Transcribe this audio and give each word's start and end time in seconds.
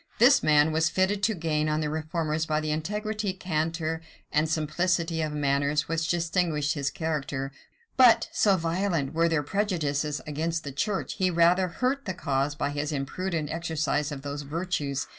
This 0.17 0.41
man 0.41 0.71
was 0.71 0.89
fitted 0.89 1.21
to 1.21 1.35
gain 1.35 1.69
on 1.69 1.79
the 1.79 1.87
reformers 1.87 2.47
by 2.47 2.59
the 2.59 2.71
integrity, 2.71 3.33
candor, 3.33 4.01
and 4.31 4.49
simplicity 4.49 5.21
of 5.21 5.31
manners 5.31 5.87
which 5.87 6.07
distinguished 6.07 6.73
his 6.73 6.89
character 6.89 7.51
but, 7.97 8.27
so 8.31 8.57
violent 8.57 9.13
were 9.13 9.29
their 9.29 9.43
prejudices 9.43 10.19
against 10.25 10.63
the 10.63 10.71
church, 10.71 11.17
he 11.19 11.29
rather 11.29 11.67
hurt 11.67 12.05
the 12.05 12.15
cause 12.15 12.55
by 12.55 12.71
his 12.71 12.91
imprudent 12.91 13.51
exercise 13.51 14.11
of 14.11 14.23
those 14.23 14.41
virtues. 14.41 15.05